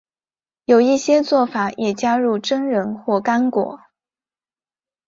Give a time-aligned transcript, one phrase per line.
[0.65, 3.79] 有一些做法也加入榛仁或干果。